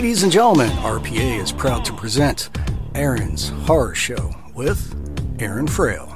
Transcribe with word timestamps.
Ladies 0.00 0.22
and 0.22 0.32
gentlemen, 0.32 0.70
RPA 0.78 1.42
is 1.42 1.52
proud 1.52 1.84
to 1.84 1.92
present 1.92 2.48
Aaron's 2.94 3.50
Horror 3.50 3.94
Show 3.94 4.34
with 4.54 4.94
Aaron 5.38 5.66
Frail. 5.66 6.06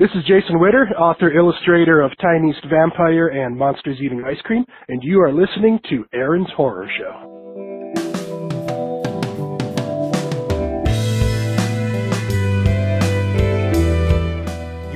This 0.00 0.10
is 0.16 0.24
Jason 0.26 0.58
Witter, 0.58 0.88
author 0.98 1.30
illustrator 1.30 2.00
of 2.00 2.10
Tiny 2.20 2.50
East 2.50 2.66
Vampire 2.68 3.28
and 3.28 3.56
Monsters 3.56 3.98
Eating 4.00 4.24
Ice 4.26 4.40
Cream, 4.42 4.64
and 4.88 5.00
you 5.04 5.20
are 5.20 5.32
listening 5.32 5.78
to 5.90 6.04
Aaron's 6.12 6.50
Horror 6.56 6.90
Show. 6.98 7.29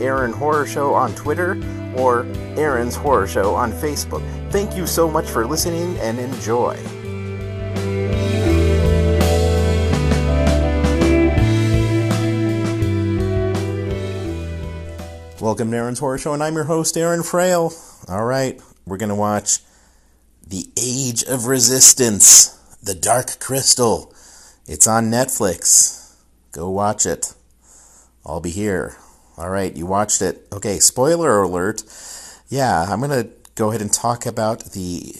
Aaron 0.00 0.32
Horror 0.32 0.66
Show 0.66 0.94
on 0.94 1.14
Twitter, 1.14 1.60
or 1.96 2.26
Aaron's 2.56 2.96
Horror 2.96 3.26
Show 3.26 3.54
on 3.54 3.72
Facebook. 3.72 4.22
Thank 4.50 4.76
you 4.76 4.86
so 4.86 5.10
much 5.10 5.26
for 5.26 5.46
listening 5.46 5.96
and 5.98 6.18
enjoy. 6.18 6.76
Welcome 15.40 15.70
to 15.72 15.76
Aaron's 15.76 15.98
Horror 15.98 16.16
Show, 16.18 16.32
and 16.32 16.42
I'm 16.42 16.54
your 16.54 16.64
host, 16.64 16.96
Aaron 16.96 17.22
Frail. 17.22 17.72
All 18.08 18.24
right, 18.24 18.60
we're 18.86 18.96
going 18.96 19.10
to 19.10 19.14
watch 19.14 19.58
The 20.46 20.68
Age 20.76 21.22
of 21.24 21.46
Resistance, 21.46 22.48
The 22.82 22.94
Dark 22.94 23.38
Crystal. 23.40 24.14
It's 24.66 24.86
on 24.86 25.10
Netflix. 25.10 26.14
Go 26.52 26.70
watch 26.70 27.04
it. 27.04 27.34
I'll 28.24 28.40
be 28.40 28.50
here. 28.50 28.96
All 29.36 29.50
right, 29.50 29.74
you 29.74 29.86
watched 29.86 30.22
it. 30.22 30.46
Okay, 30.52 30.78
spoiler 30.78 31.42
alert. 31.42 31.82
Yeah, 32.48 32.86
I'm 32.88 33.00
going 33.00 33.10
to 33.10 33.30
go 33.54 33.70
ahead 33.70 33.80
and 33.80 33.92
talk 33.92 34.26
about 34.26 34.72
the 34.72 35.14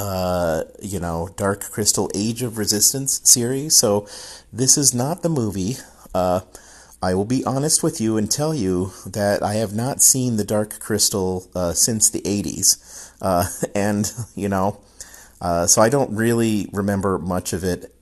uh, 0.00 0.64
you 0.80 1.00
know, 1.00 1.28
Dark 1.36 1.62
Crystal 1.70 2.10
Age 2.14 2.42
of 2.42 2.58
Resistance 2.58 3.20
series. 3.24 3.76
So 3.76 4.06
this 4.52 4.78
is 4.78 4.94
not 4.94 5.22
the 5.22 5.28
movie. 5.28 5.76
Uh, 6.14 6.40
I 7.02 7.14
will 7.14 7.24
be 7.24 7.44
honest 7.44 7.82
with 7.82 8.00
you 8.00 8.16
and 8.16 8.30
tell 8.30 8.54
you 8.54 8.92
that 9.06 9.42
I 9.42 9.54
have 9.54 9.74
not 9.74 10.02
seen 10.02 10.36
the 10.36 10.44
Dark 10.44 10.78
Crystal 10.80 11.48
uh, 11.54 11.72
since 11.72 12.10
the 12.10 12.20
80s. 12.22 13.12
Uh, 13.20 13.46
and, 13.74 14.12
you 14.34 14.48
know, 14.48 14.80
uh, 15.40 15.66
so 15.66 15.80
I 15.82 15.88
don't 15.88 16.14
really 16.14 16.68
remember 16.72 17.18
much 17.18 17.52
of 17.52 17.62
it, 17.62 17.94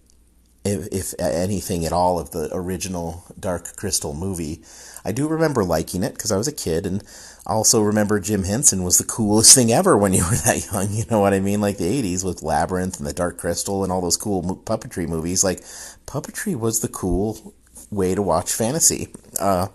if, 0.64 0.88
if 0.92 1.14
anything 1.18 1.84
at 1.84 1.92
all, 1.92 2.18
of 2.18 2.30
the 2.30 2.48
original 2.52 3.24
Dark 3.38 3.76
Crystal 3.76 4.14
movie. 4.14 4.62
I 5.06 5.12
do 5.12 5.28
remember 5.28 5.62
liking 5.62 6.02
it 6.02 6.14
because 6.14 6.32
I 6.32 6.36
was 6.36 6.48
a 6.48 6.52
kid, 6.52 6.84
and 6.84 7.02
also 7.46 7.80
remember 7.80 8.18
Jim 8.18 8.42
Henson 8.42 8.82
was 8.82 8.98
the 8.98 9.04
coolest 9.04 9.54
thing 9.54 9.70
ever 9.70 9.96
when 9.96 10.12
you 10.12 10.24
were 10.24 10.36
that 10.36 10.68
young. 10.72 10.92
You 10.92 11.04
know 11.10 11.20
what 11.20 11.32
I 11.32 11.38
mean? 11.38 11.60
Like 11.60 11.78
the 11.78 12.02
80s 12.02 12.24
with 12.24 12.42
Labyrinth 12.42 12.98
and 12.98 13.06
the 13.06 13.12
Dark 13.12 13.38
Crystal 13.38 13.84
and 13.84 13.92
all 13.92 14.00
those 14.00 14.16
cool 14.16 14.42
puppetry 14.64 15.08
movies. 15.08 15.44
Like, 15.44 15.60
puppetry 16.06 16.58
was 16.58 16.80
the 16.80 16.88
cool 16.88 17.54
way 17.90 18.16
to 18.16 18.22
watch 18.22 18.52
fantasy. 18.52 19.08
Uh, 19.38 19.68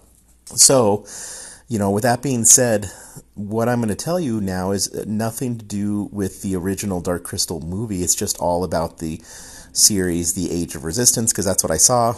so, 0.47 1.05
you 1.69 1.79
know, 1.79 1.91
with 1.91 2.03
that 2.03 2.21
being 2.21 2.43
said, 2.43 2.91
what 3.35 3.69
I'm 3.69 3.79
going 3.79 3.87
to 3.87 3.95
tell 3.95 4.19
you 4.19 4.41
now 4.41 4.71
is 4.71 4.93
nothing 5.05 5.57
to 5.57 5.63
do 5.63 6.09
with 6.11 6.41
the 6.41 6.57
original 6.57 6.99
Dark 6.99 7.23
Crystal 7.23 7.61
movie. 7.61 8.03
It's 8.03 8.15
just 8.15 8.37
all 8.39 8.65
about 8.65 8.97
the 8.97 9.21
series, 9.71 10.33
The 10.33 10.51
Age 10.51 10.75
of 10.75 10.83
Resistance, 10.83 11.31
because 11.31 11.45
that's 11.45 11.63
what 11.63 11.71
I 11.71 11.77
saw. 11.77 12.15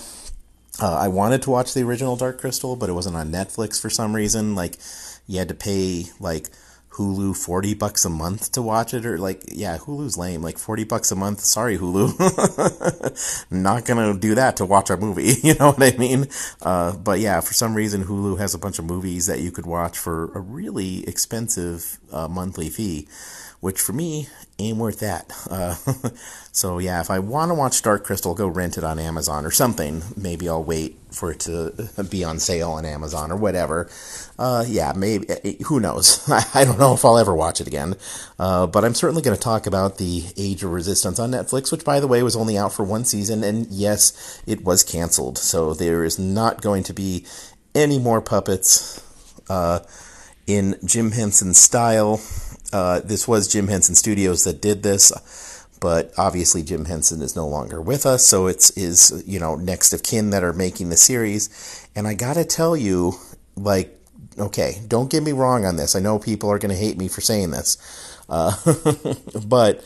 Uh, 0.81 0.95
I 0.95 1.07
wanted 1.07 1.43
to 1.43 1.51
watch 1.51 1.73
the 1.73 1.83
original 1.83 2.15
Dark 2.15 2.39
Crystal, 2.39 2.75
but 2.75 2.89
it 2.89 2.93
wasn't 2.93 3.15
on 3.15 3.31
Netflix 3.31 3.79
for 3.79 3.89
some 3.89 4.15
reason. 4.15 4.55
Like, 4.55 4.77
you 5.27 5.37
had 5.39 5.49
to 5.49 5.53
pay, 5.53 6.05
like, 6.19 6.49
Hulu 6.93 7.35
40 7.35 7.73
bucks 7.73 8.05
a 8.05 8.09
month 8.09 8.51
to 8.51 8.61
watch 8.61 8.93
it 8.93 9.05
or 9.05 9.17
like 9.17 9.43
yeah 9.47 9.77
Hulu's 9.77 10.17
lame 10.17 10.41
like 10.41 10.57
40 10.59 10.83
bucks 10.83 11.11
a 11.11 11.15
month 11.15 11.39
sorry 11.41 11.77
Hulu 11.77 13.47
not 13.51 13.85
gonna 13.85 14.13
do 14.17 14.35
that 14.35 14.57
to 14.57 14.65
watch 14.65 14.89
a 14.89 14.97
movie 14.97 15.33
you 15.43 15.55
know 15.55 15.71
what 15.71 15.81
I 15.81 15.97
mean 15.97 16.27
uh, 16.61 16.95
but 16.95 17.19
yeah 17.19 17.41
for 17.41 17.53
some 17.53 17.73
reason 17.73 18.05
Hulu 18.05 18.37
has 18.39 18.53
a 18.53 18.59
bunch 18.59 18.77
of 18.77 18.85
movies 18.85 19.25
that 19.25 19.39
you 19.39 19.51
could 19.51 19.65
watch 19.65 19.97
for 19.97 20.31
a 20.33 20.39
really 20.39 21.07
expensive 21.07 21.97
uh, 22.11 22.27
monthly 22.27 22.69
fee 22.69 23.07
which 23.59 23.79
for 23.79 23.93
me 23.93 24.27
ain't 24.59 24.77
worth 24.77 24.99
that. 24.99 25.31
Uh, 25.49 25.75
so 26.51 26.79
yeah, 26.79 26.99
if 26.99 27.09
I 27.09 27.19
want 27.19 27.49
to 27.49 27.55
watch 27.55 27.81
Dark 27.81 28.03
Crystal, 28.03 28.35
go 28.35 28.45
rent 28.45 28.77
it 28.77 28.83
on 28.83 28.99
Amazon 28.99 29.45
or 29.45 29.51
something. 29.51 30.03
Maybe 30.17 30.49
I'll 30.49 30.63
wait 30.63 30.97
for 31.13 31.31
it 31.31 31.39
to 31.41 31.89
be 32.09 32.23
on 32.23 32.39
sale 32.39 32.71
on 32.71 32.85
Amazon 32.85 33.31
or 33.31 33.37
whatever. 33.37 33.89
Uh, 34.37 34.65
yeah, 34.67 34.93
maybe. 34.95 35.27
Who 35.67 35.79
knows? 35.79 36.27
I 36.53 36.65
don't 36.65 36.79
know 36.79 36.93
if 36.93 37.05
I'll 37.05 37.17
ever 37.17 37.35
watch 37.35 37.61
it 37.61 37.67
again. 37.67 37.95
Uh, 38.39 38.67
but 38.67 38.83
I'm 38.83 38.95
certainly 38.95 39.21
going 39.21 39.37
to 39.37 39.41
talk 39.41 39.67
about 39.67 39.97
the 39.97 40.25
Age 40.37 40.63
of 40.63 40.71
Resistance 40.71 41.19
on 41.19 41.31
Netflix, 41.31 41.71
which 41.71 41.85
by 41.85 41.99
the 41.99 42.07
way 42.07 42.23
was 42.23 42.35
only 42.35 42.57
out 42.57 42.73
for 42.73 42.83
one 42.83 43.05
season, 43.05 43.43
and 43.43 43.67
yes, 43.67 44.41
it 44.47 44.63
was 44.63 44.83
canceled. 44.83 45.37
So 45.37 45.73
there 45.73 46.03
is 46.03 46.17
not 46.19 46.61
going 46.61 46.83
to 46.83 46.93
be 46.93 47.25
any 47.75 47.99
more 47.99 48.21
puppets 48.21 49.01
uh, 49.49 49.79
in 50.47 50.75
Jim 50.83 51.11
Henson 51.11 51.53
style. 51.53 52.21
Uh, 52.71 53.01
this 53.01 53.27
was 53.27 53.47
Jim 53.47 53.67
Henson 53.67 53.95
Studios 53.95 54.43
that 54.45 54.61
did 54.61 54.83
this, 54.83 55.62
but 55.83 56.13
obviously 56.17 56.63
Jim 56.63 56.85
Henson 56.85 57.21
is 57.21 57.35
no 57.35 57.45
longer 57.45 57.81
with 57.81 58.05
us, 58.05 58.25
so 58.25 58.47
it's 58.47 58.73
his 58.73 59.21
you 59.27 59.37
know 59.37 59.57
next 59.57 59.91
of 59.91 60.01
kin 60.01 60.29
that 60.29 60.41
are 60.41 60.53
making 60.53 60.87
the 60.87 60.95
series. 60.95 61.49
And 61.93 62.07
I 62.07 62.13
gotta 62.13 62.45
tell 62.45 62.77
you, 62.77 63.15
like, 63.57 63.93
okay, 64.39 64.81
don't 64.87 65.11
get 65.11 65.23
me 65.23 65.33
wrong 65.33 65.65
on 65.65 65.75
this. 65.75 65.93
I 65.93 65.99
know 65.99 66.19
people 66.19 66.49
are 66.49 66.57
gonna 66.57 66.73
hate 66.73 66.97
me 66.97 67.09
for 67.09 67.19
saying 67.19 67.51
this, 67.51 67.77
uh, 68.29 68.55
but 69.45 69.83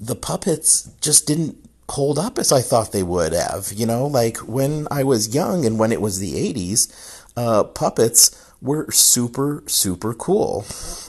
the 0.00 0.16
puppets 0.16 0.90
just 0.98 1.26
didn't 1.26 1.58
hold 1.90 2.18
up 2.18 2.38
as 2.38 2.50
I 2.50 2.62
thought 2.62 2.92
they 2.92 3.02
would 3.02 3.34
have. 3.34 3.70
You 3.70 3.84
know, 3.84 4.06
like 4.06 4.38
when 4.38 4.88
I 4.90 5.04
was 5.04 5.34
young 5.34 5.66
and 5.66 5.78
when 5.78 5.92
it 5.92 6.00
was 6.00 6.20
the 6.20 6.32
'80s, 6.32 7.22
uh, 7.36 7.64
puppets 7.64 8.30
were 8.62 8.90
super, 8.90 9.62
super 9.66 10.14
cool. 10.14 10.64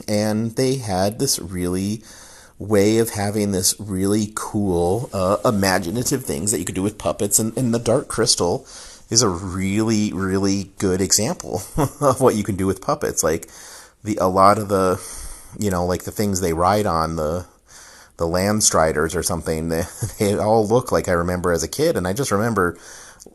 And 0.06 0.56
they 0.56 0.74
had 0.76 1.18
this 1.18 1.38
really 1.38 2.02
way 2.58 2.98
of 2.98 3.10
having 3.10 3.52
this 3.52 3.74
really 3.78 4.32
cool, 4.34 5.10
uh, 5.12 5.36
imaginative 5.44 6.24
things 6.24 6.50
that 6.50 6.58
you 6.58 6.64
could 6.64 6.74
do 6.74 6.82
with 6.82 6.98
puppets. 6.98 7.38
And, 7.38 7.56
and 7.56 7.74
the 7.74 7.78
Dark 7.78 8.08
Crystal 8.08 8.66
is 9.10 9.22
a 9.22 9.28
really, 9.28 10.12
really 10.12 10.70
good 10.78 11.00
example 11.00 11.62
of 12.00 12.20
what 12.20 12.34
you 12.34 12.44
can 12.44 12.56
do 12.56 12.66
with 12.66 12.80
puppets. 12.80 13.22
Like 13.22 13.48
the 14.02 14.18
a 14.20 14.28
lot 14.28 14.58
of 14.58 14.68
the, 14.68 15.00
you 15.58 15.70
know, 15.70 15.84
like 15.84 16.04
the 16.04 16.10
things 16.10 16.40
they 16.40 16.52
ride 16.52 16.86
on 16.86 17.16
the 17.16 17.46
the 18.16 18.26
Landstriders 18.26 19.14
or 19.14 19.22
something. 19.22 19.68
They, 19.68 19.82
they 20.18 20.36
all 20.36 20.66
look 20.66 20.90
like 20.90 21.08
I 21.08 21.12
remember 21.12 21.52
as 21.52 21.62
a 21.62 21.68
kid, 21.68 21.96
and 21.96 22.08
I 22.08 22.12
just 22.12 22.30
remember 22.30 22.78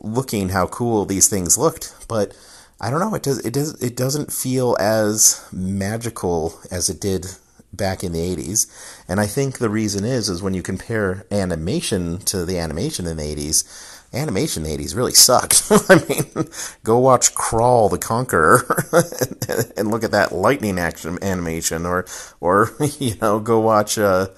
looking 0.00 0.48
how 0.48 0.66
cool 0.66 1.04
these 1.04 1.28
things 1.28 1.56
looked. 1.56 1.94
But 2.08 2.36
I 2.80 2.90
don't 2.90 3.00
know. 3.00 3.14
It 3.14 3.22
does. 3.22 3.38
It 3.44 3.52
does. 3.52 3.80
It 3.80 3.96
doesn't 3.96 4.32
feel 4.32 4.76
as 4.80 5.46
magical 5.52 6.58
as 6.70 6.90
it 6.90 7.00
did 7.00 7.26
back 7.72 8.04
in 8.04 8.12
the 8.12 8.20
80s. 8.20 8.66
And 9.08 9.20
I 9.20 9.26
think 9.26 9.58
the 9.58 9.70
reason 9.70 10.04
is 10.04 10.28
is 10.28 10.42
when 10.42 10.54
you 10.54 10.62
compare 10.62 11.24
animation 11.30 12.18
to 12.18 12.44
the 12.44 12.58
animation 12.58 13.06
in 13.06 13.16
the 13.16 13.22
80s, 13.22 13.64
animation 14.14 14.64
in 14.64 14.76
the 14.76 14.84
80s 14.84 14.94
really 14.94 15.14
sucked. 15.14 15.62
I 15.88 16.04
mean, 16.08 16.48
go 16.84 16.98
watch 16.98 17.34
Crawl 17.34 17.88
the 17.88 17.98
Conqueror 17.98 18.64
and, 19.76 19.90
look 19.90 20.04
at 20.04 20.10
that 20.10 20.32
lightning 20.32 20.78
action 20.78 21.18
animation, 21.22 21.86
or, 21.86 22.04
or, 22.40 22.70
you 22.98 23.14
know, 23.20 23.40
go 23.40 23.60
watch, 23.60 23.98
uh, 23.98 24.28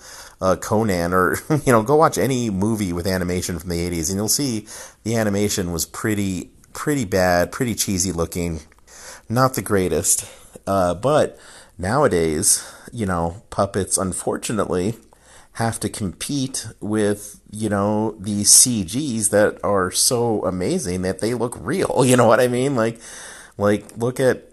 uh, 0.40 0.56
Conan, 0.56 1.12
or, 1.12 1.38
you 1.64 1.72
know, 1.72 1.82
go 1.82 1.96
watch 1.96 2.18
any 2.18 2.50
movie 2.50 2.92
with 2.92 3.06
animation 3.06 3.58
from 3.58 3.70
the 3.70 3.90
80s, 3.90 4.10
and 4.10 4.16
you'll 4.16 4.28
see 4.28 4.66
the 5.02 5.16
animation 5.16 5.72
was 5.72 5.86
pretty, 5.86 6.50
pretty 6.72 7.04
bad, 7.04 7.50
pretty 7.50 7.74
cheesy 7.74 8.12
looking, 8.12 8.60
not 9.28 9.54
the 9.54 9.62
greatest. 9.62 10.28
Uh, 10.66 10.94
but 10.94 11.38
nowadays, 11.78 12.64
you 12.94 13.04
know, 13.04 13.42
puppets, 13.50 13.98
unfortunately, 13.98 14.94
have 15.54 15.80
to 15.80 15.88
compete 15.88 16.68
with, 16.80 17.40
you 17.50 17.68
know, 17.68 18.12
these 18.20 18.50
CGs 18.50 19.30
that 19.30 19.58
are 19.64 19.90
so 19.90 20.44
amazing 20.44 21.02
that 21.02 21.18
they 21.18 21.34
look 21.34 21.56
real. 21.60 22.04
You 22.06 22.16
know 22.16 22.26
what 22.26 22.40
I 22.40 22.46
mean? 22.46 22.76
Like, 22.76 23.00
like 23.58 23.96
look 23.96 24.20
at 24.20 24.44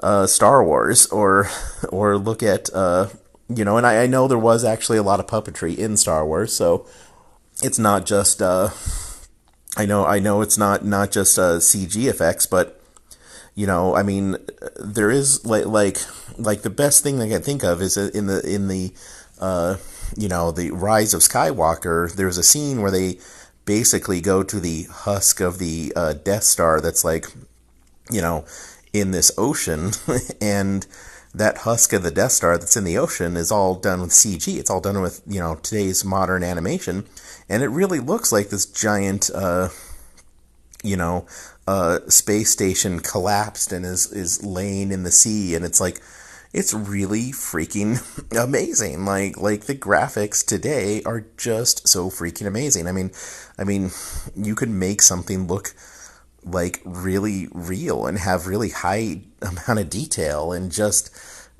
uh, 0.00 0.28
Star 0.28 0.64
Wars 0.64 1.06
or, 1.06 1.48
or 1.88 2.16
look 2.16 2.42
at, 2.42 2.70
uh, 2.72 3.08
you 3.48 3.64
know, 3.64 3.76
and 3.76 3.86
I, 3.86 4.04
I 4.04 4.06
know 4.06 4.28
there 4.28 4.38
was 4.38 4.64
actually 4.64 4.98
a 4.98 5.02
lot 5.02 5.18
of 5.18 5.26
puppetry 5.26 5.76
in 5.76 5.96
Star 5.96 6.24
Wars, 6.24 6.54
so 6.54 6.86
it's 7.62 7.78
not 7.80 8.06
just, 8.06 8.40
uh, 8.40 8.70
I 9.76 9.86
know, 9.86 10.06
I 10.06 10.20
know 10.20 10.40
it's 10.40 10.56
not, 10.56 10.84
not 10.84 11.10
just, 11.10 11.36
uh, 11.36 11.58
CG 11.58 12.08
effects, 12.08 12.46
but, 12.46 12.75
you 13.56 13.66
know, 13.66 13.96
I 13.96 14.02
mean, 14.02 14.36
there 14.78 15.10
is 15.10 15.44
like, 15.44 15.64
like, 15.64 15.96
like 16.38 16.62
the 16.62 16.70
best 16.70 17.02
thing 17.02 17.20
I 17.20 17.28
can 17.28 17.42
think 17.42 17.64
of 17.64 17.80
is 17.80 17.96
in 17.96 18.26
the, 18.26 18.40
in 18.42 18.68
the, 18.68 18.92
uh, 19.40 19.76
you 20.16 20.28
know, 20.28 20.52
the 20.52 20.70
Rise 20.70 21.14
of 21.14 21.22
Skywalker, 21.22 22.14
there's 22.14 22.38
a 22.38 22.44
scene 22.44 22.82
where 22.82 22.90
they 22.90 23.18
basically 23.64 24.20
go 24.20 24.42
to 24.42 24.60
the 24.60 24.84
husk 24.84 25.40
of 25.40 25.58
the 25.58 25.92
uh, 25.96 26.12
Death 26.12 26.44
Star 26.44 26.80
that's 26.82 27.02
like, 27.02 27.26
you 28.10 28.20
know, 28.20 28.44
in 28.92 29.10
this 29.10 29.32
ocean, 29.38 29.92
and 30.40 30.86
that 31.34 31.58
husk 31.58 31.92
of 31.92 32.02
the 32.02 32.10
Death 32.10 32.32
Star 32.32 32.56
that's 32.58 32.76
in 32.76 32.84
the 32.84 32.98
ocean 32.98 33.36
is 33.36 33.50
all 33.50 33.74
done 33.74 34.00
with 34.00 34.10
CG. 34.10 34.56
It's 34.56 34.70
all 34.70 34.80
done 34.80 35.00
with, 35.02 35.22
you 35.26 35.40
know, 35.40 35.56
today's 35.56 36.04
modern 36.04 36.42
animation, 36.42 37.06
and 37.48 37.62
it 37.62 37.68
really 37.68 38.00
looks 38.00 38.32
like 38.32 38.50
this 38.50 38.66
giant, 38.66 39.30
uh, 39.34 39.68
you 40.82 40.96
know, 40.96 41.26
uh, 41.66 42.00
space 42.08 42.50
station 42.50 43.00
collapsed 43.00 43.72
and 43.72 43.84
is 43.84 44.12
is 44.12 44.44
laying 44.44 44.92
in 44.92 45.02
the 45.02 45.10
sea, 45.10 45.54
and 45.54 45.64
it's 45.64 45.80
like 45.80 46.00
it's 46.52 46.72
really 46.72 47.32
freaking 47.32 48.00
amazing. 48.36 49.04
Like 49.04 49.36
like 49.36 49.64
the 49.64 49.74
graphics 49.74 50.44
today 50.46 51.02
are 51.04 51.26
just 51.36 51.88
so 51.88 52.08
freaking 52.08 52.46
amazing. 52.46 52.86
I 52.86 52.92
mean, 52.92 53.10
I 53.58 53.64
mean, 53.64 53.90
you 54.36 54.54
could 54.54 54.70
make 54.70 55.02
something 55.02 55.46
look 55.46 55.74
like 56.44 56.80
really 56.84 57.48
real 57.52 58.06
and 58.06 58.18
have 58.18 58.46
really 58.46 58.70
high 58.70 59.22
amount 59.42 59.80
of 59.80 59.90
detail 59.90 60.52
and 60.52 60.70
just 60.70 61.10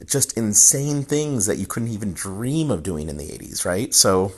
just 0.04 0.36
insane 0.36 1.02
things 1.02 1.46
that 1.46 1.56
you 1.56 1.66
couldn't 1.66 1.88
even 1.88 2.12
dream 2.12 2.70
of 2.70 2.82
doing 2.82 3.08
in 3.08 3.16
the 3.16 3.28
80s, 3.28 3.64
right? 3.64 3.94
So 3.94 4.32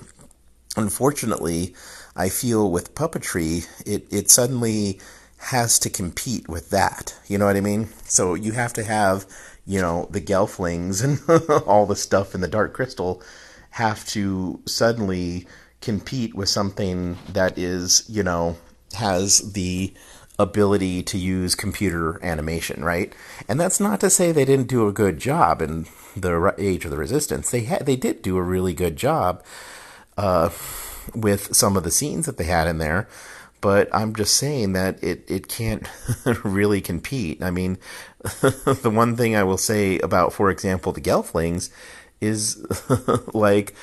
unfortunately, 0.76 1.74
I 2.16 2.28
feel 2.28 2.70
with 2.70 2.94
puppetry, 2.94 3.66
it 3.86 4.06
it 4.10 4.30
suddenly 4.30 5.00
has 5.38 5.78
to 5.80 5.90
compete 5.90 6.48
with 6.48 6.70
that. 6.70 7.16
You 7.26 7.38
know 7.38 7.46
what 7.46 7.56
I 7.56 7.60
mean? 7.60 7.88
So 8.04 8.34
you 8.34 8.52
have 8.52 8.72
to 8.74 8.84
have 8.84 9.26
you 9.68 9.82
know, 9.82 10.08
the 10.10 10.20
Gelflings 10.20 11.04
and 11.04 11.62
all 11.66 11.86
the 11.86 11.94
stuff 11.94 12.34
in 12.34 12.40
the 12.40 12.48
Dark 12.48 12.72
Crystal 12.72 13.22
have 13.70 14.04
to 14.06 14.60
suddenly 14.64 15.46
compete 15.80 16.34
with 16.34 16.48
something 16.48 17.18
that 17.28 17.56
is, 17.58 18.04
you 18.08 18.22
know, 18.22 18.56
has 18.94 19.52
the 19.52 19.92
ability 20.38 21.02
to 21.02 21.18
use 21.18 21.54
computer 21.54 22.18
animation, 22.24 22.82
right? 22.82 23.12
And 23.46 23.60
that's 23.60 23.78
not 23.78 24.00
to 24.00 24.08
say 24.08 24.32
they 24.32 24.46
didn't 24.46 24.68
do 24.68 24.88
a 24.88 24.92
good 24.92 25.18
job 25.18 25.60
in 25.60 25.86
the 26.16 26.54
Age 26.56 26.86
of 26.86 26.90
the 26.90 26.96
Resistance. 26.96 27.50
They 27.50 27.60
they 27.82 27.96
did 27.96 28.22
do 28.22 28.38
a 28.38 28.42
really 28.42 28.72
good 28.72 28.96
job 28.96 29.44
uh, 30.16 30.48
with 31.14 31.54
some 31.54 31.76
of 31.76 31.82
the 31.84 31.90
scenes 31.90 32.24
that 32.24 32.38
they 32.38 32.44
had 32.44 32.66
in 32.66 32.78
there 32.78 33.06
but 33.60 33.88
I'm 33.94 34.14
just 34.14 34.36
saying 34.36 34.72
that 34.74 35.02
it, 35.02 35.24
it 35.28 35.48
can't 35.48 35.86
really 36.44 36.80
compete. 36.80 37.42
I 37.42 37.50
mean, 37.50 37.78
the 38.22 38.90
one 38.92 39.16
thing 39.16 39.36
I 39.36 39.44
will 39.44 39.58
say 39.58 39.98
about, 39.98 40.32
for 40.32 40.50
example, 40.50 40.92
the 40.92 41.00
Gelflings 41.00 41.70
is 42.20 42.64
like 43.34 43.74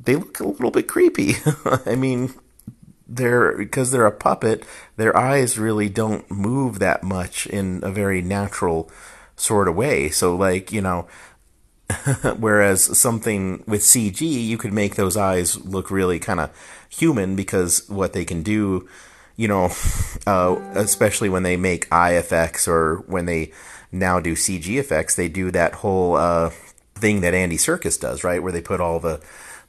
they 0.00 0.16
look 0.16 0.40
a 0.40 0.46
little 0.46 0.70
bit 0.70 0.88
creepy. 0.88 1.34
I 1.86 1.94
mean, 1.96 2.34
they're 3.06 3.56
because 3.56 3.90
they're 3.90 4.06
a 4.06 4.12
puppet, 4.12 4.64
their 4.96 5.16
eyes 5.16 5.58
really 5.58 5.88
don't 5.88 6.28
move 6.30 6.78
that 6.78 7.02
much 7.02 7.46
in 7.46 7.80
a 7.82 7.90
very 7.90 8.22
natural 8.22 8.90
sort 9.36 9.68
of 9.68 9.76
way. 9.76 10.08
So, 10.08 10.34
like, 10.34 10.72
you 10.72 10.80
know, 10.80 11.06
whereas 12.38 12.98
something 12.98 13.62
with 13.66 13.82
CG, 13.82 14.20
you 14.20 14.58
could 14.58 14.72
make 14.72 14.96
those 14.96 15.16
eyes 15.16 15.64
look 15.64 15.90
really 15.90 16.18
kind 16.18 16.40
of 16.40 16.50
human 16.88 17.36
because 17.36 17.88
what 17.88 18.12
they 18.12 18.24
can 18.24 18.42
do 18.42 18.88
you 19.36 19.48
know, 19.48 19.70
uh, 20.26 20.56
especially 20.74 21.28
when 21.28 21.42
they 21.42 21.56
make 21.56 21.92
eye 21.92 22.14
effects 22.14 22.66
or 22.66 23.04
when 23.06 23.26
they 23.26 23.52
now 23.92 24.20
do 24.20 24.34
CG 24.34 24.66
effects, 24.78 25.14
they 25.14 25.28
do 25.28 25.50
that 25.50 25.74
whole 25.74 26.16
uh, 26.16 26.50
thing 26.94 27.20
that 27.20 27.34
Andy 27.34 27.56
Serkis 27.56 28.00
does, 28.00 28.24
right? 28.24 28.42
Where 28.42 28.52
they 28.52 28.62
put 28.62 28.80
all 28.80 28.98
the 28.98 29.20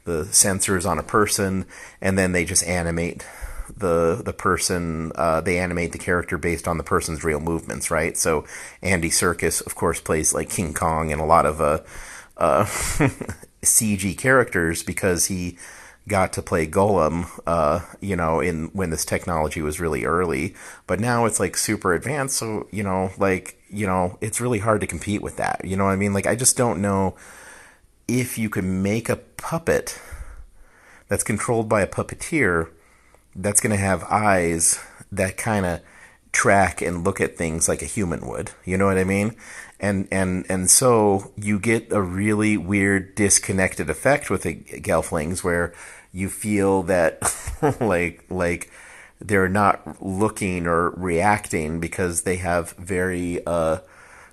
the 0.06 0.24
sensors 0.24 0.90
on 0.90 0.98
a 0.98 1.04
person 1.04 1.66
and 2.00 2.18
then 2.18 2.31
they 2.31 2.46
just 2.46 2.66
animate 2.66 3.25
the 3.75 4.22
the 4.24 4.34
person. 4.34 5.12
Uh, 5.16 5.42
they 5.42 5.60
animate 5.60 5.92
the 5.92 5.98
character 5.98 6.38
based 6.38 6.68
on 6.68 6.78
the 6.78 6.84
person's 6.84 7.24
real 7.24 7.42
movements, 7.42 7.92
right? 7.92 8.16
So 8.16 8.46
Andy 8.81 9.10
Serkis, 9.10 9.66
of 9.66 9.75
course, 9.75 10.00
plays 10.00 10.34
like 10.34 10.50
King 10.50 10.74
Kong 10.74 11.12
and 11.12 11.22
a 11.22 11.25
lot 11.25 11.46
of 11.46 11.62
uh, 11.62 11.80
uh 12.38 12.66
CG 13.62 14.18
characters 14.18 14.81
because 14.84 15.25
he 15.25 15.58
got 16.07 16.33
to 16.33 16.42
play 16.42 16.65
Gollum, 16.65 17.27
uh, 17.45 17.81
you 18.00 18.15
know, 18.15 18.39
in 18.39 18.68
when 18.68 18.89
this 18.89 19.06
technology 19.06 19.62
was 19.62 19.80
really 19.80 20.06
early, 20.06 20.56
but 20.88 21.00
now 21.00 21.25
it's 21.25 21.39
like 21.39 21.57
super 21.57 21.94
advanced. 21.94 22.38
So 22.38 22.68
you 22.71 22.83
know, 22.83 23.12
like 23.18 23.62
you 23.69 23.86
know, 23.86 24.18
it's 24.21 24.42
really 24.42 24.59
hard 24.59 24.81
to 24.81 24.88
compete 24.88 25.21
with 25.21 25.38
that. 25.38 25.62
You 25.63 25.75
know 25.75 25.86
what 25.86 25.92
I 25.92 25.98
mean? 25.98 26.13
Like 26.13 26.27
I 26.27 26.36
just 26.36 26.57
don't 26.57 26.81
know 26.81 27.15
if 28.07 28.38
you 28.38 28.50
could 28.50 28.63
make 28.63 29.09
a 29.09 29.18
puppet 29.18 30.00
that's 31.07 31.24
controlled 31.24 31.68
by 31.69 31.81
a 31.81 31.88
puppeteer 31.88 32.69
that's 33.36 33.60
going 33.60 33.75
to 33.75 33.81
have 33.81 34.03
eyes 34.06 34.80
that 35.12 35.38
kind 35.38 35.65
of 35.65 35.81
track 36.31 36.81
and 36.81 37.03
look 37.03 37.21
at 37.21 37.38
things 37.38 37.68
like 37.68 37.81
a 37.81 37.86
human 37.86 38.25
would. 38.27 38.51
You 38.65 38.77
know 38.77 38.86
what 38.86 38.98
I 38.98 39.03
mean? 39.03 39.36
And 39.79 40.08
and 40.12 40.46
and 40.50 40.70
so 40.70 41.32
you 41.36 41.60
get 41.60 41.91
a 41.91 42.01
really 42.01 42.58
weird 42.58 43.15
disconnected 43.15 43.89
effect 43.89 44.29
with 44.29 44.43
the 44.43 44.55
Gelflings 44.55 45.43
where 45.43 45.74
you 46.17 46.29
feel 46.29 46.83
that 46.83 47.21
like 47.79 48.24
like 48.29 48.71
they're 49.21 49.50
not 49.50 50.01
looking 50.01 50.65
or 50.67 50.89
reacting 50.91 51.79
because 51.79 52.21
they 52.21 52.38
have 52.38 52.71
very 52.71 53.45
uh 53.45 53.77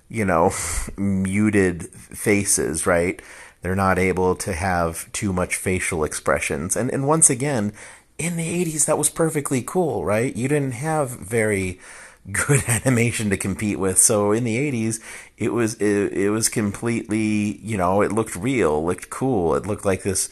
you 0.09 0.25
know 0.25 0.51
muted 0.97 1.87
faces 1.89 2.85
right? 2.85 3.21
They're 3.61 3.75
not 3.75 3.97
able 3.97 4.35
to 4.35 4.53
have 4.53 5.11
too 5.11 5.33
much 5.33 5.55
facial 5.55 6.03
expressions. 6.03 6.75
And 6.75 6.91
and 6.91 7.07
once 7.07 7.29
again 7.29 7.71
in 8.17 8.37
the 8.37 8.65
80s 8.65 8.85
that 8.85 8.97
was 8.97 9.09
perfectly 9.09 9.61
cool 9.61 10.03
right? 10.03 10.35
You 10.35 10.47
didn't 10.47 10.73
have 10.73 11.11
very 11.11 11.79
good 12.31 12.63
animation 12.67 13.29
to 13.29 13.37
compete 13.37 13.77
with. 13.77 13.99
So 13.99 14.31
in 14.31 14.43
the 14.43 14.57
80s 14.71 14.99
it 15.37 15.53
was 15.53 15.75
it, 15.75 16.13
it 16.13 16.29
was 16.31 16.49
completely 16.49 17.59
you 17.59 17.77
know 17.77 18.01
it 18.01 18.11
looked 18.11 18.35
real 18.35 18.83
looked 18.83 19.11
cool. 19.11 19.53
It 19.53 19.67
looked 19.67 19.85
like 19.85 20.01
this 20.01 20.29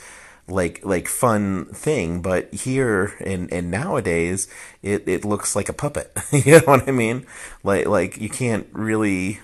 like 0.48 0.84
like 0.84 1.08
fun 1.08 1.66
thing 1.68 2.22
but 2.22 2.54
here 2.54 3.14
and 3.26 3.52
and 3.54 3.72
nowadays 3.72 4.48
it 4.82 5.08
it 5.08 5.24
looks 5.26 5.56
like 5.56 5.70
a 5.70 5.74
puppet. 5.74 6.12
You 6.34 6.60
know 6.60 6.66
what 6.66 6.88
i 6.88 6.92
mean? 6.92 7.26
Like 7.64 7.86
like 7.88 8.18
you 8.20 8.30
can't 8.30 8.68
really 8.74 9.40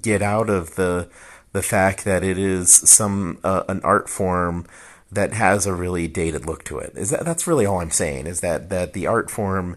get 0.00 0.22
out 0.22 0.50
of 0.50 0.74
the 0.76 1.08
the 1.52 1.62
fact 1.62 2.04
that 2.04 2.24
it 2.24 2.38
is 2.38 2.72
some 2.72 3.38
uh, 3.44 3.64
an 3.68 3.80
art 3.84 4.08
form 4.08 4.66
that 5.10 5.34
has 5.34 5.66
a 5.66 5.74
really 5.74 6.08
dated 6.08 6.46
look 6.46 6.64
to 6.64 6.78
it. 6.78 6.92
Is 6.96 7.10
that 7.10 7.24
that's 7.24 7.46
really 7.46 7.66
all 7.66 7.80
i'm 7.80 7.90
saying 7.90 8.26
is 8.26 8.40
that 8.40 8.70
that 8.70 8.92
the 8.94 9.06
art 9.06 9.30
form 9.30 9.76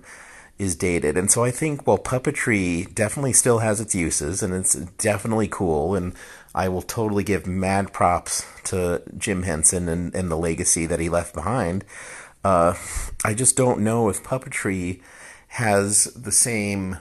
is 0.58 0.76
dated 0.76 1.18
and 1.18 1.30
so 1.30 1.44
i 1.44 1.52
think 1.52 1.86
well 1.86 1.98
puppetry 1.98 2.94
definitely 2.96 3.34
still 3.34 3.60
has 3.60 3.82
its 3.82 3.94
uses 3.94 4.42
and 4.42 4.54
it's 4.54 4.74
definitely 4.74 5.48
cool 5.50 5.96
and 5.96 6.14
I 6.56 6.70
will 6.70 6.82
totally 6.82 7.26
give 7.26 7.46
mad 7.46 7.92
props 7.92 8.46
to 8.66 9.04
Jim 9.18 9.44
Henson 9.44 9.90
and, 9.90 10.16
and 10.16 10.32
the 10.32 10.38
legacy 10.38 10.86
that 10.86 11.02
he 11.02 11.10
left 11.10 11.36
behind. 11.36 11.84
Uh, 12.46 12.76
I 13.26 13.34
just 13.34 13.58
don't 13.58 13.82
know 13.82 14.08
if 14.08 14.24
puppetry 14.24 15.02
has 15.50 16.06
the 16.14 16.32
same 16.32 16.98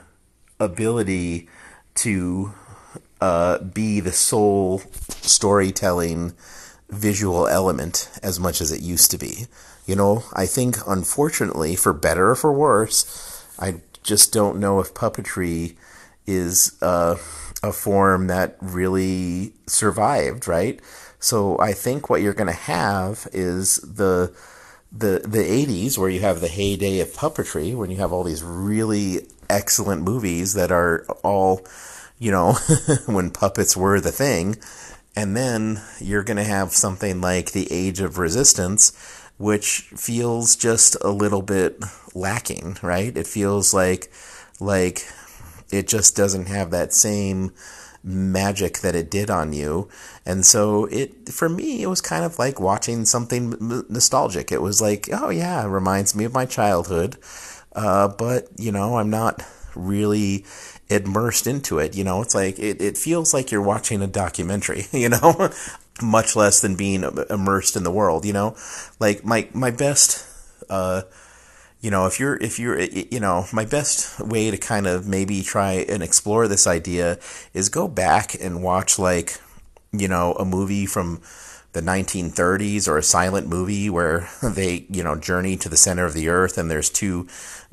ability 0.59 1.47
to 1.95 2.53
uh, 3.21 3.59
be 3.59 4.01
the 4.01 4.11
sole 4.11 4.79
storytelling 5.21 6.33
visual 6.89 7.47
element 7.47 8.09
as 8.21 8.37
much 8.37 8.59
as 8.59 8.73
it 8.73 8.81
used 8.81 9.09
to 9.11 9.17
be. 9.17 9.45
You 9.85 9.95
know, 9.95 10.23
I 10.33 10.45
think 10.45 10.77
unfortunately, 10.85 11.77
for 11.77 11.93
better 11.93 12.31
or 12.31 12.35
for 12.35 12.51
worse, 12.51 13.34
I 13.59 13.81
just 14.03 14.31
don't 14.31 14.59
know 14.59 14.79
if 14.79 14.93
puppetry 14.93 15.75
is 16.27 16.77
uh, 16.81 17.17
a 17.63 17.71
form 17.71 18.27
that 18.27 18.57
really 18.61 19.53
survived, 19.67 20.47
right? 20.47 20.79
So 21.19 21.57
I 21.59 21.73
think 21.73 22.09
what 22.09 22.21
you're 22.21 22.33
going 22.33 22.47
to 22.47 22.53
have 22.53 23.27
is 23.33 23.77
the 23.77 24.33
the 24.91 25.21
the 25.25 25.39
80s 25.39 25.97
where 25.97 26.09
you 26.09 26.21
have 26.21 26.39
the 26.39 26.47
heyday 26.47 26.99
of 27.01 27.09
puppetry 27.09 27.75
when 27.75 27.89
you 27.89 27.97
have 27.97 28.13
all 28.13 28.23
these 28.23 28.43
really 28.43 29.27
excellent 29.49 30.03
movies 30.03 30.53
that 30.53 30.71
are 30.71 31.05
all 31.23 31.65
you 32.17 32.31
know 32.31 32.53
when 33.07 33.29
puppets 33.29 33.75
were 33.75 33.99
the 33.99 34.11
thing 34.11 34.55
and 35.15 35.35
then 35.35 35.81
you're 35.99 36.23
going 36.23 36.37
to 36.37 36.43
have 36.43 36.71
something 36.71 37.19
like 37.19 37.51
the 37.51 37.67
age 37.71 37.99
of 37.99 38.17
resistance 38.17 38.93
which 39.37 39.81
feels 39.95 40.55
just 40.55 40.95
a 41.01 41.09
little 41.09 41.41
bit 41.41 41.83
lacking 42.13 42.77
right 42.81 43.17
it 43.17 43.27
feels 43.27 43.73
like 43.73 44.11
like 44.59 45.05
it 45.71 45.87
just 45.87 46.15
doesn't 46.15 46.47
have 46.47 46.71
that 46.71 46.93
same 46.93 47.51
magic 48.05 48.79
that 48.79 48.95
it 48.95 49.09
did 49.09 49.29
on 49.29 49.51
you. 49.51 49.89
And 50.25 50.45
so 50.45 50.85
it, 50.85 51.29
for 51.29 51.49
me, 51.49 51.81
it 51.81 51.87
was 51.87 52.01
kind 52.01 52.23
of 52.23 52.37
like 52.37 52.59
watching 52.59 53.03
something 53.03 53.55
nostalgic. 53.89 54.51
It 54.51 54.61
was 54.61 54.81
like, 54.81 55.09
oh 55.11 55.29
yeah, 55.29 55.65
it 55.65 55.69
reminds 55.69 56.15
me 56.15 56.23
of 56.23 56.33
my 56.33 56.45
childhood. 56.45 57.17
Uh, 57.73 58.07
but, 58.07 58.47
you 58.57 58.71
know, 58.71 58.97
I'm 58.97 59.09
not 59.09 59.43
really 59.75 60.45
immersed 60.87 61.47
into 61.47 61.79
it. 61.79 61.95
You 61.95 62.03
know, 62.03 62.21
it's 62.21 62.35
like, 62.35 62.59
it, 62.59 62.79
it 62.79 62.97
feels 62.97 63.33
like 63.33 63.51
you're 63.51 63.61
watching 63.61 64.01
a 64.01 64.07
documentary, 64.07 64.85
you 64.91 65.09
know, 65.09 65.49
much 66.01 66.35
less 66.35 66.61
than 66.61 66.75
being 66.75 67.03
immersed 67.29 67.75
in 67.75 67.83
the 67.83 67.91
world, 67.91 68.25
you 68.25 68.33
know, 68.33 68.55
like 68.99 69.23
my, 69.23 69.47
my 69.53 69.71
best, 69.71 70.25
uh, 70.69 71.03
you 71.81 71.91
know, 71.91 72.05
if 72.05 72.19
you're, 72.19 72.35
if 72.37 72.59
you're, 72.59 72.79
you 72.79 73.19
know, 73.19 73.45
my 73.53 73.63
best 73.65 74.19
way 74.19 74.51
to 74.51 74.57
kind 74.57 74.87
of 74.87 75.07
maybe 75.07 75.41
try 75.41 75.73
and 75.73 76.01
explore 76.03 76.47
this 76.47 76.67
idea 76.67 77.19
is 77.53 77.69
go 77.69 77.87
back 77.87 78.35
and 78.41 78.63
watch 78.63 78.99
like, 78.99 79.39
you 79.91 80.07
know, 80.07 80.33
a 80.33 80.45
movie 80.45 80.85
from 80.85 81.21
the 81.75 81.81
1930s 81.81 82.87
or 82.87 82.97
a 82.97 83.03
silent 83.03 83.47
movie 83.47 83.89
where 83.89 84.27
they, 84.41 84.87
you 84.89 85.03
know, 85.03 85.15
journey 85.15 85.57
to 85.57 85.69
the 85.69 85.77
center 85.77 86.05
of 86.05 86.13
the 86.13 86.29
earth 86.29 86.57
and 86.57 86.71
there's 86.71 86.89
two 86.89 87.27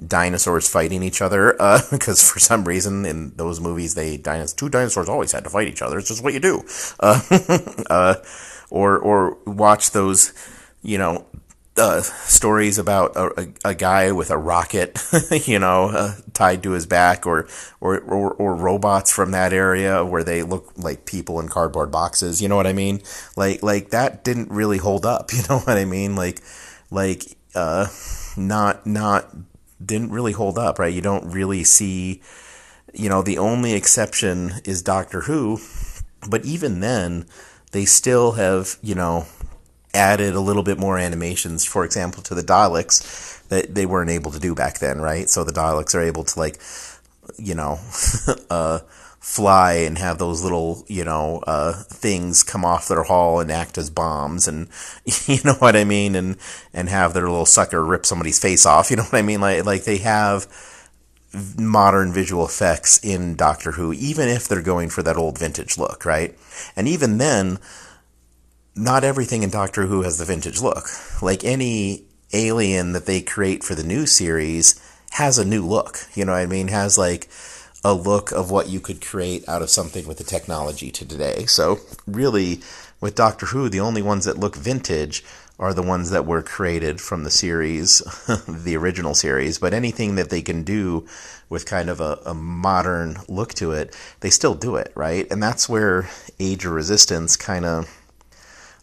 dinosaurs 0.05 0.69
fighting 0.69 1.03
each 1.03 1.23
other. 1.23 1.61
Uh, 1.63 1.81
because 1.91 2.29
for 2.29 2.41
some 2.41 2.65
reason 2.65 3.07
in 3.07 3.35
those 3.37 3.61
movies, 3.61 3.95
they, 3.95 4.19
two 4.19 4.69
dinosaurs 4.69 5.09
always 5.09 5.33
had 5.33 5.45
to 5.45 5.51
fight 5.51 5.69
each 5.69 5.81
other. 5.81 5.99
It's 5.99 6.09
just 6.09 6.23
what 6.23 6.35
you 6.35 6.41
do. 6.41 6.63
Uh, 7.01 7.21
uh, 7.91 8.15
or, 8.71 8.99
or 8.99 9.39
watch 9.47 9.91
those, 9.91 10.33
you 10.83 10.99
know, 10.99 11.27
uh, 11.77 12.03
stories 12.03 12.79
about 12.79 13.17
a, 13.17 13.41
a, 13.41 13.71
a, 13.71 13.75
guy 13.75 14.13
with 14.13 14.31
a 14.31 14.37
rocket, 14.37 14.99
you 15.47 15.59
know, 15.59 15.85
uh, 15.87 16.15
tied 16.35 16.63
to 16.63 16.73
his 16.73 16.87
back, 16.87 17.27
or, 17.27 17.49
or, 17.81 17.99
or 18.01 18.33
or 18.35 18.55
robots 18.55 19.11
from 19.11 19.31
that 19.31 19.53
area 19.53 20.05
where 20.05 20.23
they 20.23 20.43
look 20.43 20.73
like 20.77 21.07
people 21.07 21.41
in 21.41 21.49
cardboard 21.49 21.91
boxes. 21.91 22.43
You 22.43 22.49
know 22.49 22.57
what 22.57 22.67
I 22.67 22.75
mean? 22.75 23.01
Like 23.37 23.63
like 23.63 23.91
that 23.91 24.23
didn't 24.23 24.51
really 24.51 24.79
hold 24.79 25.07
up. 25.07 25.31
You 25.43 25.43
know 25.49 25.61
what 25.61 25.79
I 25.79 25.87
mean? 25.87 26.15
Like 26.15 26.43
like 26.91 27.37
uh, 27.55 27.87
not 28.37 28.87
not 28.87 29.35
didn't 29.85 30.11
really 30.11 30.33
hold 30.33 30.59
up, 30.59 30.79
right? 30.79 30.93
You 30.93 31.01
don't 31.01 31.33
really 31.33 31.65
see. 31.65 32.21
You 32.95 33.09
know, 33.09 33.23
the 33.23 33.39
only 33.39 33.73
exception 33.73 34.53
is 34.65 34.83
Doctor 34.83 35.23
Who, 35.23 35.59
but 36.29 36.45
even 36.45 36.81
then, 36.81 37.25
they 37.73 37.87
still 37.87 38.33
have 38.33 38.77
you 38.83 38.95
know 38.95 39.27
added 39.95 40.35
a 40.35 40.41
little 40.41 40.63
bit 40.63 40.79
more 40.79 40.99
animations, 40.99 41.65
for 41.65 41.85
example, 41.85 42.23
to 42.25 42.35
the 42.35 42.43
Daleks 42.43 43.47
that 43.49 43.75
they 43.75 43.87
weren't 43.87 44.11
able 44.11 44.31
to 44.31 44.39
do 44.39 44.55
back 44.55 44.79
then, 44.79 45.01
right? 45.01 45.29
So 45.29 45.45
the 45.45 45.53
Daleks 45.53 45.95
are 45.95 46.01
able 46.01 46.25
to 46.25 46.39
like, 46.39 46.59
you 47.37 47.55
know, 47.55 47.79
uh, 48.51 48.81
fly 49.21 49.75
and 49.75 49.99
have 49.99 50.19
those 50.19 50.43
little, 50.43 50.85
you 50.89 51.05
know, 51.05 51.43
uh, 51.47 51.75
things 51.85 52.43
come 52.43 52.65
off 52.65 52.89
their 52.89 53.05
hull 53.05 53.41
and 53.41 53.53
act 53.53 53.79
as 53.79 53.91
bombs, 53.91 54.49
and 54.49 54.69
you 55.27 55.39
know 55.45 55.55
what 55.55 55.77
I 55.77 55.85
mean, 55.85 56.15
and 56.15 56.37
and 56.75 56.89
have 56.89 57.15
their 57.15 57.29
little 57.29 57.47
sucker 57.47 57.85
rip 57.85 58.05
somebody's 58.05 58.41
face 58.41 58.67
off. 58.67 58.91
You 58.91 58.97
know 58.97 59.05
what 59.05 59.19
I 59.19 59.23
mean? 59.23 59.41
Like 59.41 59.65
like 59.65 59.85
they 59.85 59.99
have 59.99 60.47
modern 61.57 62.13
visual 62.13 62.45
effects 62.45 62.99
in 63.03 63.37
Doctor 63.37 63.73
Who, 63.73 63.93
even 63.93 64.29
if 64.29 64.49
they're 64.49 64.63
going 64.63 64.91
for 64.91 65.03
that 65.03 65.17
old 65.17 65.39
vintage 65.39 65.79
look, 65.79 66.05
right? 66.05 66.37
And 66.77 66.89
even 66.89 67.19
then 67.19 67.59
not 68.75 69.05
everything 69.05 69.43
in 69.43 69.51
Doctor 69.51 69.87
Who 69.87 70.03
has 70.03 70.19
the 70.19 70.25
vintage 70.25 70.61
look. 70.61 70.87
Like 71.21 71.45
any 71.45 72.05
alien 72.33 72.93
that 72.93 73.07
they 73.07 73.21
create 73.21 73.63
for 73.63 73.75
the 73.75 73.85
new 73.85 74.07
series 74.07 74.81
has 75.13 75.39
a 75.39 75.45
new 75.45 75.67
look. 75.67 75.99
You 76.15 76.25
know 76.25 76.33
what 76.33 76.39
I 76.41 76.47
mean? 76.47 76.69
Has 76.69 76.97
like 76.97 77.29
a 77.85 77.93
look 77.93 78.33
of 78.33 78.51
what 78.51 78.69
you 78.69 78.81
could 78.81 79.05
create 79.05 79.47
out 79.49 79.63
of 79.63 79.71
something 79.71 80.07
with 80.07 80.19
the 80.19 80.25
technology 80.25 80.91
to 80.91 81.07
today. 81.07 81.45
So 81.47 81.81
really, 82.07 82.61
with 83.01 83.15
Doctor 83.15 83.47
Who, 83.47 83.69
the 83.69 83.81
only 83.81 84.03
ones 84.03 84.25
that 84.25 84.39
look 84.39 84.57
vintage 84.57 85.25
are 85.59 85.75
the 85.75 85.83
ones 85.83 86.11
that 86.11 86.27
were 86.27 86.43
created 86.43 87.01
from 87.01 87.25
the 87.25 87.31
series, 87.31 87.99
the 88.49 88.77
original 88.77 89.15
series. 89.15 89.59
But 89.59 89.75
anything 89.75 90.15
that 90.15 90.31
they 90.31 90.43
can 90.43 90.63
do 90.63 91.07
with 91.49 91.67
kind 91.67 91.91
of 91.91 92.01
a, 92.01 92.19
a, 92.25 92.35
modern 92.35 93.19
look 93.29 93.53
to 93.55 93.73
it, 93.73 93.95
they 94.21 94.31
still 94.31 94.55
do 94.55 94.77
it, 94.77 94.91
right? 94.95 95.31
And 95.31 95.43
that's 95.43 95.69
where 95.69 96.09
Age 96.41 96.65
of 96.65 96.73
Resistance 96.73 97.37
kind 97.37 97.65
of 97.65 98.02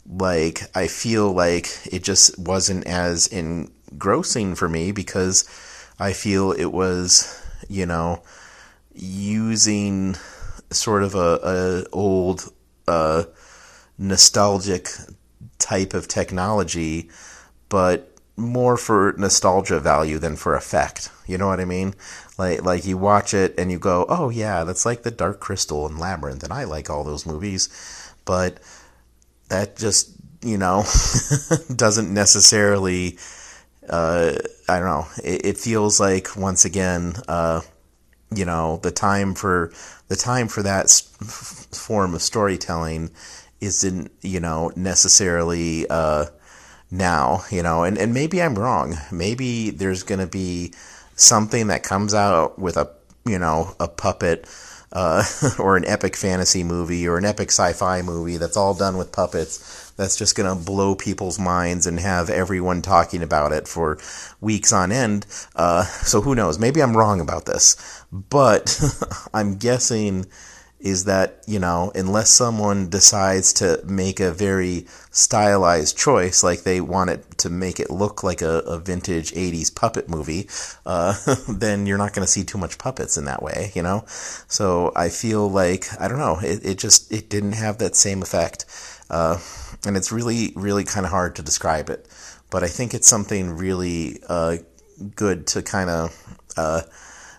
like 0.10 0.62
I 0.75 0.88
feel 0.88 1.32
like 1.32 1.70
it 1.92 2.04
just 2.04 2.38
wasn't 2.39 2.88
as 2.88 3.28
engrossing 3.28 4.56
for 4.56 4.68
me 4.68 4.92
because 4.92 5.48
I 6.00 6.13
feel 6.13 6.51
it 6.51 6.72
was, 6.72 7.42
you 7.68 7.86
know, 7.86 8.24
using 8.94 10.16
sort 10.72 11.04
of 11.04 11.16
a, 11.16 11.39
a 11.44 11.89
old 11.92 12.51
uh, 12.88 13.25
nostalgic 13.98 14.88
type 15.60 15.94
of 15.94 16.08
technology, 16.08 17.10
but 17.70 18.12
more 18.36 18.78
for 18.78 19.13
nostalgia 19.18 19.80
value 19.80 20.18
than 20.18 20.36
for 20.36 20.56
effect. 20.56 21.12
You 21.28 21.38
know 21.38 21.48
what 21.48 21.60
I 21.60 21.66
mean? 21.66 21.94
Like 22.38 22.63
like 22.63 22.86
you 22.86 22.98
watch 22.98 23.34
it 23.34 23.54
and 23.60 23.72
you 23.72 23.78
go, 23.78 24.06
"Oh 24.10 24.30
yeah, 24.30 24.63
that's 24.63 24.86
like 24.86 25.04
the 25.04 25.12
Dark 25.12 25.39
Crystal 25.39 25.86
and 25.86 26.00
Labyrinth," 26.00 26.44
and 26.44 26.54
I 26.54 26.63
like 26.63 26.89
all 26.89 27.04
those 27.04 27.25
movies, 27.25 27.70
but 28.25 28.60
that 29.50 29.75
just 29.75 30.12
you 30.41 30.58
know 30.58 30.84
doesn't 31.75 32.13
necessarily 32.13 33.18
uh, 33.89 34.38
I 34.68 34.79
don't 34.79 34.88
know. 34.88 35.08
It, 35.24 35.46
it, 35.46 35.58
feels 35.58 36.00
like 36.00 36.38
once 36.38 36.63
again, 36.63 37.15
uh, 37.27 37.62
you 38.34 38.46
know, 38.46 38.77
the 38.77 38.91
time 38.91 39.34
for 39.34 39.72
the 40.08 40.15
time 40.15 40.48
for 40.48 40.62
that 40.62 40.89
form 40.91 42.13
of 42.13 42.22
storytelling 42.22 43.10
isn't 43.62 44.12
you 44.22 44.39
know 44.39 44.72
necessarily 44.75 45.89
uh, 45.89 46.25
now. 46.91 47.41
You 47.50 47.63
know, 47.63 47.84
and 47.84 47.98
and 47.98 48.13
maybe 48.13 48.41
I'm 48.41 48.58
wrong. 48.58 48.96
Maybe 49.12 49.72
there's 49.72 50.03
going 50.03 50.20
to 50.20 50.27
be 50.27 50.74
something 51.15 51.68
that 51.68 51.84
comes 51.84 52.13
out 52.13 52.60
with 52.60 52.77
a 52.77 52.91
you 53.25 53.39
know 53.39 53.75
a 53.79 53.88
puppet 53.88 54.46
uh, 54.91 55.24
or 55.60 55.77
an 55.77 55.86
epic 55.86 56.15
fantasy 56.15 56.63
movie 56.63 57.08
or 57.08 57.17
an 57.17 57.25
epic 57.25 57.50
sci-fi 57.50 58.01
movie 58.01 58.38
that's 58.38 58.58
all 58.58 58.74
done 58.74 58.98
with 58.98 59.12
puppets 59.12 59.91
that's 60.00 60.15
just 60.15 60.36
going 60.36 60.50
to 60.50 60.65
blow 60.65 60.96
people's 60.96 61.38
minds 61.38 61.86
and 61.86 62.00
have 62.00 62.29
everyone 62.29 62.81
talking 62.81 63.22
about 63.22 63.51
it 63.51 63.67
for 63.67 63.98
weeks 64.39 64.72
on 64.72 64.93
end. 64.93 65.25
Uh, 65.58 65.84
so 65.84 66.22
who 66.22 66.34
knows? 66.34 66.58
Maybe 66.58 66.81
I'm 66.81 66.96
wrong 66.96 67.19
about 67.19 67.46
this, 67.46 68.05
but 68.12 68.79
I'm 69.34 69.58
guessing 69.58 70.25
is 70.79 71.03
that, 71.05 71.43
you 71.45 71.59
know, 71.59 71.91
unless 71.93 72.29
someone 72.29 72.89
decides 72.89 73.51
to 73.51 73.81
make 73.86 74.19
a 74.19 74.31
very 74.31 74.86
stylized 75.12 75.98
choice, 75.98 76.41
like 76.41 76.63
they 76.63 76.79
want 76.79 77.09
it 77.09 77.38
to 77.38 77.50
make 77.50 77.79
it 77.79 77.89
look 77.89 78.24
like 78.24 78.41
a, 78.41 78.59
a 78.59 78.79
vintage 78.79 79.33
80s 79.33 79.74
puppet 79.75 80.07
movie, 80.07 80.48
uh, 80.86 81.15
then 81.50 81.86
you're 81.86 81.98
not 81.98 82.13
going 82.13 82.25
to 82.25 82.31
see 82.31 82.45
too 82.45 82.57
much 82.57 82.77
puppets 82.77 83.17
in 83.17 83.25
that 83.25 83.43
way, 83.43 83.71
you 83.75 83.81
know? 83.81 84.05
So 84.07 84.93
I 84.95 85.09
feel 85.09 85.50
like, 85.50 85.88
I 86.00 86.07
don't 86.07 86.19
know, 86.19 86.39
it, 86.41 86.65
it 86.65 86.77
just, 86.77 87.12
it 87.12 87.29
didn't 87.29 87.53
have 87.53 87.79
that 87.79 87.95
same 87.95 88.21
effect. 88.21 88.65
Uh, 89.09 89.38
and 89.86 89.98
it's 89.98 90.12
really, 90.12 90.53
really 90.55 90.86
kind 90.86 91.05
of 91.05 91.12
hard 91.12 91.36
to 91.36 91.41
describe 91.41 91.89
it. 91.89 92.07
But 92.50 92.63
I 92.63 92.67
think 92.67 92.93
it's 92.93 93.07
something 93.07 93.57
really 93.57 94.21
uh, 94.27 94.57
good 95.15 95.45
to 95.48 95.62
kind 95.62 95.89
of 95.89 96.39
uh, 96.55 96.81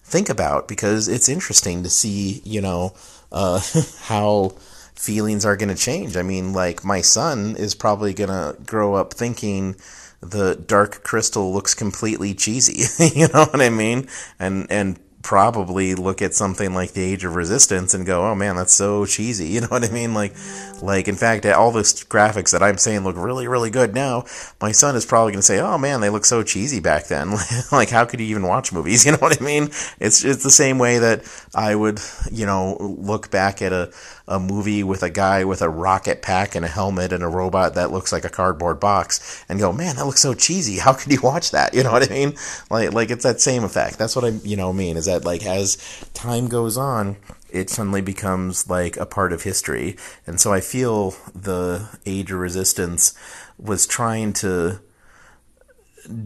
think 0.05 0.29
about 0.29 0.69
because 0.69 1.09
it's 1.09 1.29
interesting 1.29 1.83
to 1.83 1.91
see, 1.91 2.43
you 2.45 2.61
know, 2.61 2.95
uh, 3.33 3.61
how 4.03 4.53
feelings 4.95 5.45
are 5.45 5.57
going 5.57 5.75
to 5.75 5.75
change. 5.75 6.17
I 6.17 6.23
mean, 6.23 6.53
like 6.53 6.85
my 6.85 7.01
son 7.01 7.57
is 7.57 7.75
probably 7.75 8.15
going 8.15 8.31
to 8.31 8.57
grow 8.65 8.95
up 8.95 9.15
thinking 9.15 9.77
the 10.21 10.55
dark 10.55 11.03
crystal 11.03 11.53
looks 11.53 11.75
completely 11.75 12.35
cheesy. 12.35 12.85
you 13.19 13.29
know 13.29 13.47
what 13.47 13.61
I 13.61 13.71
mean? 13.71 14.09
And 14.39 14.67
and 14.71 14.99
probably 15.23 15.95
look 15.95 16.23
at 16.23 16.35
something 16.35 16.73
like 16.73 16.93
the 16.93 17.03
age 17.03 17.25
of 17.25 17.37
resistance 17.37 17.93
and 17.93 18.07
go 18.07 18.25
oh 18.25 18.35
man 18.35 18.57
that's 18.57 18.73
so 18.73 19.05
cheesy 19.05 19.47
you 19.49 19.61
know 19.61 19.67
what 19.69 19.85
i 19.85 19.91
mean 19.91 20.15
like 20.15 20.35
like 20.83 21.09
in 21.09 21.15
fact 21.15 21.45
all 21.45 21.71
the 21.71 21.81
graphics 21.81 22.53
that 22.53 22.63
i'm 22.63 22.79
saying 22.79 23.05
look 23.05 23.17
really 23.17 23.47
really 23.47 23.71
good 23.71 23.95
now 23.95 24.25
my 24.63 24.73
son 24.73 24.97
is 24.97 25.05
probably 25.05 25.33
going 25.33 25.41
to 25.41 25.47
say 25.47 25.61
oh 25.61 25.77
man 25.77 26.01
they 26.01 26.09
look 26.09 26.25
so 26.25 26.43
cheesy 26.43 26.81
back 26.81 27.07
then 27.09 27.33
like 27.73 27.91
how 27.91 28.05
could 28.05 28.19
you 28.19 28.27
even 28.27 28.47
watch 28.47 28.73
movies 28.73 29.05
you 29.07 29.13
know 29.13 29.19
what 29.19 29.41
i 29.41 29.45
mean 29.45 29.65
it's 29.99 30.25
it's 30.25 30.43
the 30.43 30.51
same 30.51 30.79
way 30.79 30.99
that 30.99 31.23
i 31.55 31.75
would 31.75 32.01
you 32.33 32.47
know 32.47 32.77
look 32.81 33.31
back 33.31 33.61
at 33.61 33.73
a 33.73 33.93
a 34.31 34.39
movie 34.39 34.85
with 34.85 35.03
a 35.03 35.11
guy 35.11 35.45
with 35.45 35.61
a 35.61 35.69
rocket 35.69 36.23
pack 36.23 36.55
and 36.55 36.65
a 36.65 36.69
helmet 36.69 37.13
and 37.13 37.25
a 37.25 37.29
robot 37.29 37.75
that 37.75 37.91
looks 37.91 38.13
like 38.13 38.25
a 38.25 38.29
cardboard 38.29 38.79
box 38.79 39.45
and 39.49 39.59
go, 39.59 39.73
man, 39.73 39.97
that 39.97 40.07
looks 40.07 40.21
so 40.21 40.35
cheesy. 40.35 40.79
How 40.79 40.93
could 40.93 41.13
you 41.13 41.21
watch 41.21 41.51
that? 41.51 41.75
You 41.75 41.83
know 41.83 41.91
what 41.91 42.09
I 42.09 42.15
mean? 42.15 42.35
Like, 42.71 42.93
like 42.93 43.11
it's 43.11 43.25
that 43.25 43.41
same 43.41 43.65
effect. 43.65 43.99
That's 43.99 44.15
what 44.15 44.25
I, 44.25 44.29
you 44.45 44.57
know, 44.57 44.73
mean 44.73 44.97
is 44.97 45.07
that 45.11 45.25
like 45.25 45.45
as 45.45 45.77
time 46.15 46.47
goes 46.49 46.77
on, 46.77 47.17
it 47.51 47.69
suddenly 47.69 48.01
becomes 48.01 48.71
like 48.71 48.97
a 48.97 49.07
part 49.07 49.33
of 49.33 49.43
history. 49.43 49.97
And 50.27 50.41
so 50.41 50.53
I 50.53 50.61
feel 50.61 51.15
the 51.35 51.89
Age 52.07 52.31
of 52.31 52.39
Resistance 52.39 53.15
was 53.59 53.87
trying 53.87 54.33
to 54.35 54.81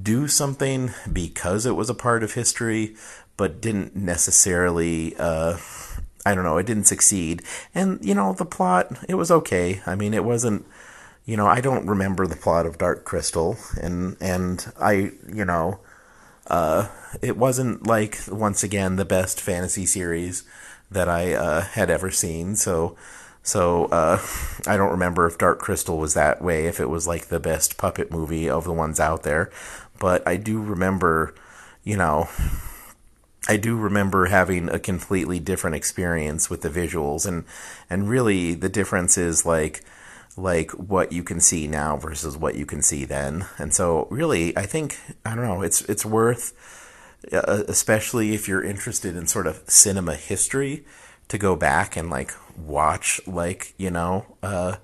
do 0.02 0.28
something 0.28 0.92
because 1.10 1.66
it 1.66 1.76
was 1.76 1.90
a 1.90 1.94
part 1.94 2.22
of 2.22 2.34
history, 2.34 2.94
but 3.36 3.60
didn't 3.60 3.96
necessarily, 3.96 5.16
uh, 5.16 5.56
I 6.24 6.34
don't 6.34 6.44
know, 6.44 6.58
it 6.58 6.66
didn't 6.66 6.84
succeed. 6.84 7.42
And, 7.74 8.04
you 8.04 8.14
know, 8.14 8.34
the 8.34 8.44
plot, 8.44 8.98
it 9.08 9.14
was 9.14 9.30
okay. 9.30 9.80
I 9.86 9.94
mean, 9.94 10.14
it 10.14 10.24
wasn't, 10.24 10.64
you 11.24 11.36
know, 11.36 11.46
I 11.46 11.60
don't 11.60 11.86
remember 11.86 12.26
the 12.26 12.36
plot 12.36 12.66
of 12.66 12.78
Dark 12.78 13.04
Crystal. 13.04 13.56
And, 13.80 14.16
and 14.20 14.64
I, 14.80 15.12
you 15.32 15.44
know, 15.44 15.80
uh, 16.46 16.88
it 17.22 17.36
wasn't 17.36 17.86
like, 17.86 18.18
once 18.28 18.62
again, 18.62 18.96
the 18.96 19.04
best 19.04 19.40
fantasy 19.40 19.86
series 19.86 20.44
that 20.90 21.08
I 21.08 21.34
uh, 21.34 21.62
had 21.62 21.90
ever 21.90 22.10
seen. 22.10 22.56
So, 22.56 22.96
so 23.42 23.86
uh, 23.86 24.20
I 24.66 24.76
don't 24.76 24.90
remember 24.90 25.26
if 25.26 25.38
Dark 25.38 25.58
Crystal 25.58 25.98
was 25.98 26.14
that 26.14 26.42
way, 26.42 26.66
if 26.66 26.80
it 26.80 26.88
was 26.88 27.06
like 27.06 27.26
the 27.26 27.40
best 27.40 27.76
puppet 27.76 28.10
movie 28.10 28.48
of 28.48 28.64
the 28.64 28.72
ones 28.72 29.00
out 29.00 29.22
there. 29.22 29.50
But 29.98 30.26
I 30.26 30.36
do 30.36 30.60
remember, 30.60 31.34
you 31.82 31.96
know, 31.96 32.28
I 33.46 33.56
do 33.56 33.76
remember 33.76 34.26
having 34.26 34.68
a 34.68 34.78
completely 34.78 35.38
different 35.38 35.76
experience 35.76 36.48
with 36.48 36.62
the 36.62 36.70
visuals 36.70 37.26
and 37.26 37.44
and 37.90 38.08
really 38.08 38.54
the 38.54 38.70
difference 38.70 39.18
is 39.18 39.44
like 39.44 39.84
like 40.36 40.70
what 40.72 41.12
you 41.12 41.22
can 41.22 41.40
see 41.40 41.66
now 41.66 41.96
versus 41.96 42.36
what 42.36 42.56
you 42.56 42.66
can 42.66 42.82
see 42.82 43.04
then. 43.04 43.46
And 43.58 43.72
so 43.72 44.08
really 44.10 44.56
I 44.56 44.66
think 44.66 44.98
I 45.24 45.34
don't 45.34 45.44
know, 45.44 45.62
it's 45.62 45.82
it's 45.82 46.04
worth 46.04 46.52
uh, 47.32 47.64
especially 47.68 48.34
if 48.34 48.48
you're 48.48 48.62
interested 48.62 49.16
in 49.16 49.26
sort 49.26 49.46
of 49.46 49.62
cinema 49.66 50.14
history 50.14 50.84
to 51.28 51.38
go 51.38 51.56
back 51.56 51.96
and 51.96 52.10
like 52.10 52.32
watch 52.56 53.20
like, 53.26 53.74
you 53.78 53.90
know, 53.90 54.26
uh 54.42 54.76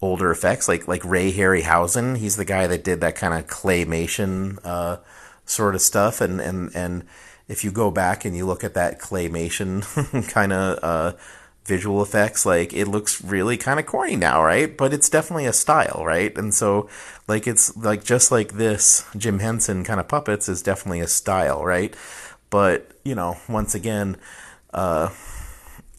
older 0.00 0.30
effects 0.30 0.68
like 0.68 0.88
like 0.88 1.04
Ray 1.04 1.32
Harryhausen, 1.32 2.16
he's 2.16 2.36
the 2.36 2.44
guy 2.44 2.66
that 2.66 2.84
did 2.84 3.00
that 3.00 3.16
kind 3.16 3.34
of 3.34 3.46
claymation 3.46 4.58
uh 4.64 4.98
sort 5.44 5.74
of 5.74 5.80
stuff 5.80 6.20
and 6.20 6.40
and 6.40 6.70
and 6.74 7.04
if 7.48 7.64
you 7.64 7.70
go 7.70 7.90
back 7.90 8.24
and 8.24 8.36
you 8.36 8.46
look 8.46 8.62
at 8.62 8.74
that 8.74 9.00
claymation 9.00 9.82
kind 10.32 10.52
of 10.52 10.78
uh, 10.82 11.16
visual 11.68 12.02
effects, 12.02 12.44
like 12.44 12.72
it 12.72 12.86
looks 12.86 13.22
really 13.22 13.56
kind 13.56 13.78
of 13.78 13.86
corny 13.86 14.16
now, 14.16 14.42
right? 14.42 14.76
But 14.76 14.92
it's 14.92 15.08
definitely 15.08 15.46
a 15.46 15.52
style, 15.52 16.02
right? 16.04 16.36
And 16.36 16.52
so, 16.52 16.88
like, 17.28 17.46
it's 17.46 17.76
like 17.76 18.02
just 18.02 18.32
like 18.32 18.54
this 18.54 19.04
Jim 19.16 19.38
Henson 19.38 19.84
kind 19.84 20.00
of 20.00 20.08
puppets 20.08 20.48
is 20.48 20.62
definitely 20.62 21.00
a 21.00 21.06
style, 21.06 21.64
right? 21.64 21.94
But, 22.50 22.90
you 23.04 23.14
know, 23.14 23.36
once 23.48 23.74
again, 23.74 24.16
uh, 24.72 25.10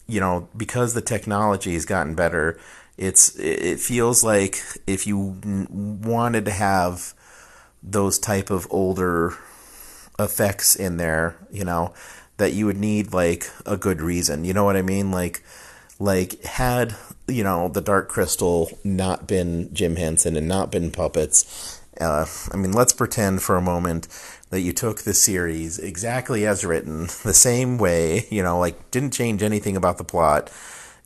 you 0.06 0.20
know, 0.20 0.48
because 0.56 0.92
the 0.92 1.00
technology 1.00 1.74
has 1.74 1.86
gotten 1.86 2.14
better, 2.14 2.58
it's 2.98 3.34
it 3.38 3.80
feels 3.80 4.22
like 4.22 4.60
if 4.86 5.06
you 5.06 5.38
wanted 5.72 6.44
to 6.44 6.50
have 6.50 7.14
those 7.82 8.18
type 8.18 8.50
of 8.50 8.66
older 8.70 9.34
effects 10.18 10.76
in 10.76 10.98
there, 10.98 11.36
you 11.50 11.64
know, 11.64 11.94
that 12.36 12.52
you 12.52 12.66
would 12.66 12.76
need 12.76 13.12
like 13.12 13.50
a 13.64 13.76
good 13.76 14.00
reason. 14.00 14.44
You 14.44 14.52
know 14.52 14.64
what 14.64 14.76
I 14.76 14.82
mean? 14.82 15.10
Like 15.10 15.42
like 16.00 16.42
had, 16.42 16.96
you 17.28 17.44
know, 17.44 17.68
the 17.68 17.82
Dark 17.82 18.08
Crystal 18.08 18.70
not 18.82 19.28
been 19.28 19.72
Jim 19.72 19.96
Henson 19.96 20.34
and 20.34 20.48
not 20.48 20.72
been 20.72 20.90
puppets, 20.90 21.80
uh, 22.00 22.24
I 22.50 22.56
mean, 22.56 22.72
let's 22.72 22.94
pretend 22.94 23.42
for 23.42 23.56
a 23.56 23.62
moment 23.62 24.08
that 24.48 24.62
you 24.62 24.72
took 24.72 25.02
the 25.02 25.14
series 25.14 25.78
exactly 25.78 26.46
as 26.46 26.64
written, 26.64 27.02
the 27.22 27.34
same 27.34 27.76
way, 27.76 28.26
you 28.30 28.42
know, 28.42 28.58
like 28.58 28.90
didn't 28.90 29.12
change 29.12 29.42
anything 29.42 29.76
about 29.76 29.98
the 29.98 30.04
plot, 30.04 30.50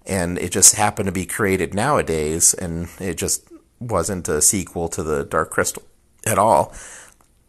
and 0.06 0.38
it 0.38 0.52
just 0.52 0.76
happened 0.76 1.06
to 1.06 1.12
be 1.12 1.26
created 1.26 1.74
nowadays, 1.74 2.54
and 2.54 2.88
it 3.00 3.16
just 3.16 3.48
wasn't 3.80 4.28
a 4.28 4.40
sequel 4.40 4.88
to 4.88 5.02
the 5.02 5.24
Dark 5.24 5.50
Crystal 5.50 5.82
at 6.24 6.38
all 6.38 6.72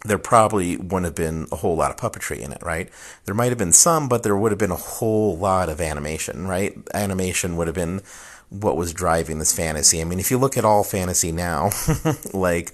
there 0.06 0.18
probably 0.18 0.78
wouldn't 0.78 1.06
have 1.06 1.16
been 1.16 1.48
a 1.52 1.58
whole 1.58 1.76
lot 1.76 1.92
of 1.92 1.98
puppetry 1.98 2.40
in 2.40 2.52
it, 2.52 2.62
right? 2.62 2.90
There 3.26 3.36
might 3.36 3.50
have 3.50 3.58
been 3.58 3.72
some, 3.72 4.08
but 4.08 4.24
there 4.24 4.38
would 4.38 4.52
have 4.52 4.60
been 4.60 4.72
a 4.72 4.76
whole 4.76 5.38
lot 5.38 5.70
of 5.70 5.82
animation, 5.82 6.48
right? 6.48 6.78
Animation 6.94 7.58
would 7.58 7.68
have 7.68 7.76
been 7.76 8.02
what 8.50 8.78
was 8.78 8.94
driving 8.94 9.40
this 9.40 9.54
fantasy. 9.54 10.02
I 10.02 10.04
mean, 10.04 10.20
if 10.20 10.32
you 10.32 10.38
look 10.38 10.58
at 10.58 10.66
all 10.66 10.84
fantasy 10.84 11.32
now, 11.32 11.72
like 12.34 12.74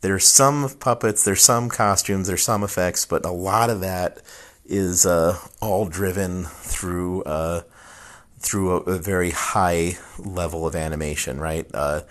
there's 0.00 0.26
some 0.26 0.68
puppets, 0.80 1.24
there's 1.24 1.42
some 1.42 1.68
costumes, 1.68 2.26
there's 2.26 2.42
some 2.42 2.62
effects, 2.62 3.06
but 3.06 3.24
a 3.24 3.30
lot 3.30 3.70
of 3.70 3.80
that 3.80 4.20
is 4.66 5.06
uh, 5.06 5.38
all 5.60 5.86
driven 5.86 6.44
through 6.44 7.22
uh, 7.24 7.62
through 8.44 8.72
a, 8.72 8.80
a, 8.82 8.98
very 8.98 9.30
high 9.30 9.96
level 10.18 10.66
of 10.66 10.76
animation, 10.76 11.40
right? 11.40 11.66
Uh, 11.72 12.02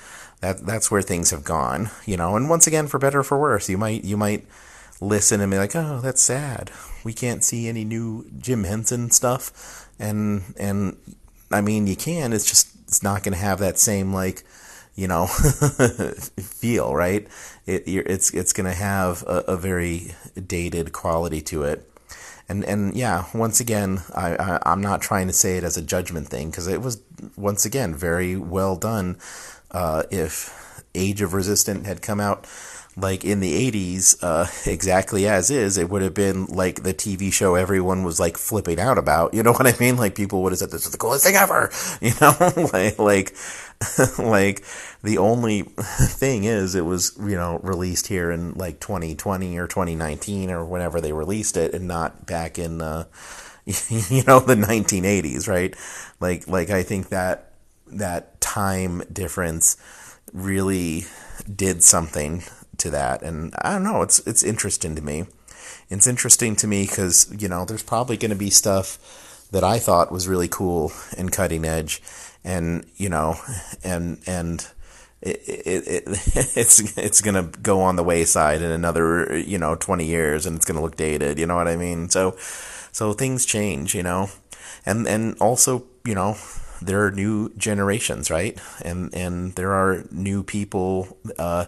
that 0.41 0.65
that's 0.65 0.91
where 0.91 1.01
things 1.01 1.29
have 1.31 1.43
gone, 1.43 1.89
you 2.05 2.17
know. 2.17 2.35
And 2.35 2.49
once 2.49 2.67
again, 2.67 2.87
for 2.87 2.99
better 2.99 3.19
or 3.19 3.23
for 3.23 3.39
worse, 3.39 3.69
you 3.69 3.77
might 3.77 4.03
you 4.03 4.17
might 4.17 4.45
listen 4.99 5.39
and 5.39 5.51
be 5.51 5.57
like, 5.57 5.75
"Oh, 5.75 6.01
that's 6.01 6.21
sad. 6.21 6.71
We 7.03 7.13
can't 7.13 7.43
see 7.43 7.67
any 7.67 7.85
new 7.85 8.29
Jim 8.37 8.63
Henson 8.65 9.11
stuff." 9.11 9.87
And 9.99 10.53
and 10.57 10.97
I 11.51 11.61
mean, 11.61 11.87
you 11.87 11.95
can. 11.95 12.33
It's 12.33 12.45
just 12.45 12.75
it's 12.87 13.03
not 13.03 13.23
going 13.23 13.33
to 13.33 13.39
have 13.39 13.59
that 13.59 13.79
same 13.79 14.13
like 14.13 14.43
you 14.95 15.07
know 15.07 15.27
feel, 15.27 16.93
right? 16.93 17.27
It 17.65 17.83
it's 17.87 18.33
it's 18.33 18.53
going 18.53 18.69
to 18.69 18.77
have 18.77 19.23
a, 19.23 19.43
a 19.47 19.57
very 19.57 20.13
dated 20.35 20.91
quality 20.91 21.41
to 21.43 21.63
it 21.63 21.89
and 22.49 22.63
and 22.65 22.95
yeah, 22.95 23.25
once 23.33 23.59
again, 23.59 24.01
I, 24.15 24.59
I 24.65 24.71
am 24.73 24.81
not 24.81 25.01
trying 25.01 25.27
to 25.27 25.33
say 25.33 25.57
it 25.57 25.63
as 25.63 25.77
a 25.77 25.81
judgment 25.81 26.27
thing 26.27 26.49
because 26.49 26.67
it 26.67 26.81
was 26.81 27.01
once 27.35 27.65
again 27.65 27.95
very 27.95 28.35
well 28.35 28.75
done 28.75 29.17
uh, 29.71 30.03
if 30.11 30.83
Age 30.95 31.21
of 31.21 31.33
Resistance 31.33 31.87
had 31.87 32.01
come 32.01 32.19
out 32.19 32.45
like 32.95 33.25
in 33.25 33.39
the 33.39 33.71
80s, 33.71 34.17
uh, 34.21 34.47
exactly 34.69 35.27
as 35.27 35.49
is, 35.49 35.77
it 35.77 35.89
would 35.89 36.01
have 36.01 36.13
been 36.13 36.45
like 36.45 36.83
the 36.83 36.93
TV 36.93 37.31
show 37.31 37.55
everyone 37.55 38.03
was 38.03 38.19
like 38.19 38.37
flipping 38.37 38.79
out 38.79 38.97
about. 38.97 39.33
You 39.33 39.43
know 39.43 39.53
what 39.53 39.67
I 39.67 39.77
mean? 39.79 39.97
Like 39.97 40.15
people 40.15 40.43
would 40.43 40.51
have 40.51 40.59
said, 40.59 40.71
this 40.71 40.85
is 40.85 40.91
the 40.91 40.97
coolest 40.97 41.25
thing 41.25 41.35
ever. 41.35 41.71
You 42.01 42.11
know, 42.19 42.35
like, 42.73 42.99
like, 42.99 43.35
like 44.17 44.63
the 45.03 45.17
only 45.19 45.61
thing 45.61 46.43
is 46.43 46.75
it 46.75 46.85
was, 46.85 47.17
you 47.19 47.35
know, 47.35 47.59
released 47.63 48.07
here 48.07 48.29
in 48.29 48.53
like 48.55 48.79
2020 48.79 49.57
or 49.57 49.67
2019 49.67 50.51
or 50.51 50.65
whenever 50.65 50.99
they 50.99 51.13
released 51.13 51.55
it 51.55 51.73
and 51.73 51.87
not 51.87 52.25
back 52.25 52.59
in, 52.59 52.81
uh, 52.81 53.05
you 53.65 54.23
know, 54.25 54.39
the 54.39 54.55
1980s, 54.55 55.47
right? 55.47 55.75
Like, 56.19 56.47
like 56.47 56.69
I 56.69 56.83
think 56.83 57.09
that 57.09 57.53
that 57.87 58.41
time 58.41 59.03
difference 59.11 59.77
really 60.33 61.05
did 61.55 61.83
something 61.83 62.43
to 62.83 62.89
that. 62.91 63.21
And 63.23 63.53
I 63.61 63.73
don't 63.73 63.83
know 63.83 64.01
it's 64.01 64.19
it's 64.19 64.43
interesting 64.43 64.95
to 64.95 65.01
me. 65.01 65.25
It's 65.89 66.07
interesting 66.07 66.55
to 66.57 66.67
me 66.67 66.87
cuz 66.87 67.27
you 67.37 67.49
know 67.49 67.65
there's 67.65 67.83
probably 67.83 68.17
going 68.17 68.31
to 68.31 68.37
be 68.37 68.49
stuff 68.49 68.97
that 69.51 69.63
I 69.63 69.79
thought 69.79 70.11
was 70.11 70.27
really 70.27 70.47
cool 70.47 70.91
and 71.17 71.31
cutting 71.31 71.65
edge. 71.65 72.01
And 72.43 72.85
you 72.97 73.09
know 73.09 73.35
and 73.83 74.19
and 74.27 74.67
it, 75.21 75.41
it, 75.47 75.87
it 75.87 76.03
it's 76.57 76.97
it's 76.97 77.21
gonna 77.21 77.49
go 77.61 77.81
on 77.81 77.95
the 77.95 78.03
wayside 78.03 78.61
in 78.61 78.71
another 78.71 79.37
you 79.37 79.57
know 79.57 79.75
20 79.75 80.05
years 80.05 80.45
and 80.45 80.55
it's 80.57 80.65
gonna 80.65 80.81
look 80.81 80.97
dated 80.97 81.39
you 81.39 81.47
know 81.47 81.55
what 81.55 81.67
I 81.67 81.77
mean? 81.77 82.09
So 82.09 82.35
so 82.91 83.13
things 83.13 83.45
change 83.45 83.95
you 83.95 84.03
know? 84.03 84.29
And 84.85 85.07
and 85.07 85.37
also 85.39 85.85
you 86.03 86.15
know 86.15 86.35
there 86.85 87.05
are 87.05 87.11
new 87.11 87.49
generations, 87.57 88.29
right? 88.29 88.59
And 88.81 89.13
and 89.13 89.53
there 89.55 89.73
are 89.73 90.03
new 90.11 90.43
people 90.43 91.17
uh, 91.39 91.65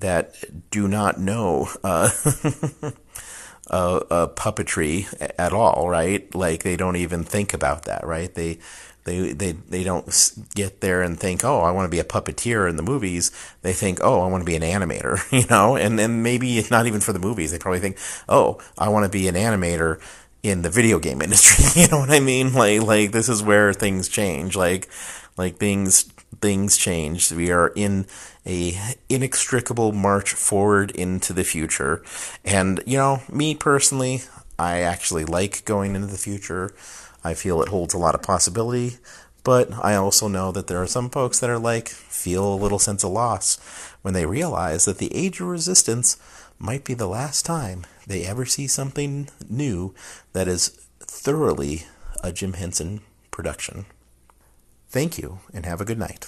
that 0.00 0.34
do 0.70 0.88
not 0.88 1.18
know 1.18 1.68
uh, 1.84 2.10
uh, 3.70 4.00
uh, 4.10 4.26
puppetry 4.28 5.06
at 5.38 5.52
all, 5.52 5.88
right? 5.88 6.32
Like 6.34 6.62
they 6.62 6.76
don't 6.76 6.96
even 6.96 7.24
think 7.24 7.54
about 7.54 7.84
that, 7.84 8.06
right? 8.06 8.34
They 8.34 8.58
they 9.04 9.32
they 9.32 9.52
they 9.52 9.84
don't 9.84 10.06
get 10.54 10.80
there 10.80 11.02
and 11.02 11.18
think, 11.18 11.44
oh, 11.44 11.60
I 11.60 11.70
want 11.70 11.86
to 11.86 11.90
be 11.90 12.00
a 12.00 12.04
puppeteer 12.04 12.68
in 12.68 12.76
the 12.76 12.82
movies. 12.82 13.30
They 13.62 13.72
think, 13.72 13.98
oh, 14.02 14.20
I 14.20 14.26
want 14.26 14.42
to 14.42 14.46
be 14.46 14.56
an 14.56 14.62
animator, 14.62 15.20
you 15.32 15.46
know, 15.48 15.76
and 15.76 15.98
then 15.98 16.22
maybe 16.22 16.64
not 16.70 16.86
even 16.86 17.00
for 17.00 17.12
the 17.12 17.18
movies. 17.18 17.52
They 17.52 17.58
probably 17.58 17.80
think, 17.80 17.98
oh, 18.28 18.58
I 18.78 18.88
want 18.88 19.04
to 19.04 19.10
be 19.10 19.28
an 19.28 19.34
animator 19.34 20.00
in 20.42 20.62
the 20.62 20.70
video 20.70 20.98
game 20.98 21.20
industry. 21.22 21.82
you 21.82 21.88
know 21.88 21.98
what 21.98 22.10
I 22.10 22.20
mean? 22.20 22.52
Like 22.52 22.82
like 22.82 23.12
this 23.12 23.28
is 23.28 23.42
where 23.42 23.72
things 23.72 24.08
change. 24.08 24.56
Like 24.56 24.88
like 25.36 25.56
things 25.56 26.10
things 26.40 26.76
change. 26.76 27.30
We 27.32 27.50
are 27.50 27.68
in 27.68 28.06
a 28.46 28.78
inextricable 29.08 29.92
march 29.92 30.32
forward 30.32 30.90
into 30.92 31.32
the 31.32 31.44
future. 31.44 32.02
And 32.44 32.82
you 32.86 32.96
know, 32.96 33.22
me 33.30 33.54
personally, 33.54 34.22
I 34.58 34.80
actually 34.80 35.24
like 35.24 35.64
going 35.64 35.94
into 35.94 36.08
the 36.08 36.18
future. 36.18 36.74
I 37.22 37.34
feel 37.34 37.62
it 37.62 37.68
holds 37.68 37.94
a 37.94 37.98
lot 37.98 38.14
of 38.14 38.22
possibility, 38.22 38.96
but 39.44 39.72
I 39.82 39.94
also 39.94 40.28
know 40.28 40.52
that 40.52 40.66
there 40.66 40.82
are 40.82 40.86
some 40.86 41.10
folks 41.10 41.38
that 41.40 41.50
are 41.50 41.58
like 41.58 41.88
feel 41.88 42.54
a 42.54 42.56
little 42.56 42.78
sense 42.78 43.04
of 43.04 43.12
loss 43.12 43.58
when 44.02 44.14
they 44.14 44.26
realize 44.26 44.86
that 44.86 44.98
the 44.98 45.14
age 45.14 45.40
of 45.40 45.48
resistance 45.48 46.16
might 46.58 46.84
be 46.84 46.94
the 46.94 47.06
last 47.06 47.44
time 47.44 47.86
they 48.06 48.24
ever 48.24 48.44
see 48.44 48.66
something 48.66 49.28
new 49.48 49.94
that 50.32 50.48
is 50.48 50.68
thoroughly 51.00 51.84
a 52.22 52.32
Jim 52.32 52.54
Henson 52.54 53.00
production. 53.30 53.86
Thank 54.88 55.18
you 55.18 55.40
and 55.54 55.64
have 55.64 55.80
a 55.80 55.84
good 55.84 55.98
night. 55.98 56.26